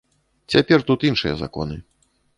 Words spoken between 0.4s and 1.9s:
Цяпер тут іншыя законы.